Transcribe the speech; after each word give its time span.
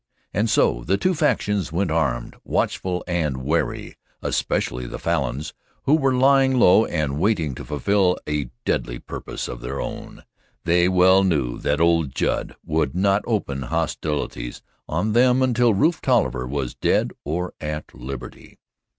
And 0.33 0.49
so 0.49 0.83
the 0.83 0.97
two 0.97 1.13
factions 1.13 1.71
went 1.71 1.91
armed, 1.91 2.35
watchful 2.43 3.03
and 3.05 3.37
wary 3.43 3.97
especially 4.23 4.87
the 4.87 4.97
Falins, 4.97 5.53
who 5.83 5.93
were 5.93 6.15
lying 6.15 6.57
low 6.57 6.85
and 6.85 7.19
waiting 7.19 7.53
to 7.53 7.63
fulfil 7.63 8.17
a 8.27 8.49
deadly 8.65 8.97
purpose 8.97 9.47
of 9.47 9.61
their 9.61 9.79
own. 9.79 10.23
They 10.63 10.89
well 10.89 11.23
knew 11.23 11.59
that 11.59 11.79
old 11.79 12.15
Judd 12.15 12.55
would 12.65 12.95
not 12.95 13.21
open 13.27 13.61
hostilities 13.61 14.63
on 14.89 15.13
them 15.13 15.43
until 15.43 15.75
Rufe 15.75 16.01
Tolliver 16.01 16.47
was 16.47 16.73
dead 16.73 17.11
or 17.23 17.53
at 17.61 17.93
liberty. 17.93 18.57